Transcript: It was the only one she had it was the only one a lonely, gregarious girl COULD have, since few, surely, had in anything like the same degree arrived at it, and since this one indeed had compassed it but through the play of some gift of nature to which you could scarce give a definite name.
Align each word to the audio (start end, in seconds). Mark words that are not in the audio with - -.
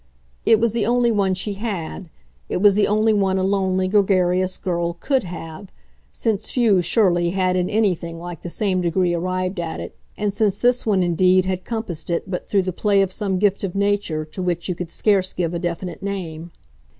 It 0.47 0.59
was 0.59 0.73
the 0.73 0.87
only 0.87 1.11
one 1.11 1.35
she 1.35 1.53
had 1.53 2.09
it 2.49 2.57
was 2.59 2.73
the 2.73 2.87
only 2.87 3.13
one 3.13 3.37
a 3.37 3.43
lonely, 3.43 3.87
gregarious 3.87 4.57
girl 4.57 4.93
COULD 4.93 5.23
have, 5.25 5.71
since 6.11 6.49
few, 6.49 6.81
surely, 6.81 7.29
had 7.29 7.55
in 7.55 7.69
anything 7.69 8.17
like 8.17 8.41
the 8.41 8.49
same 8.49 8.81
degree 8.81 9.13
arrived 9.13 9.59
at 9.59 9.79
it, 9.79 9.95
and 10.17 10.33
since 10.33 10.57
this 10.57 10.87
one 10.87 11.03
indeed 11.03 11.45
had 11.45 11.63
compassed 11.65 12.09
it 12.09 12.23
but 12.27 12.49
through 12.49 12.63
the 12.63 12.73
play 12.73 13.03
of 13.03 13.11
some 13.13 13.37
gift 13.37 13.63
of 13.63 13.75
nature 13.75 14.25
to 14.25 14.41
which 14.41 14.67
you 14.67 14.73
could 14.73 14.89
scarce 14.89 15.33
give 15.33 15.53
a 15.53 15.59
definite 15.59 16.01
name. 16.01 16.49